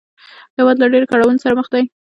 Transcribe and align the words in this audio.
هېواد 0.57 0.77
له 0.79 0.87
ډېرو 0.93 1.09
کړاوونو 1.11 1.43
سره 1.43 1.57
مخ 1.59 1.67
دی 1.73 1.83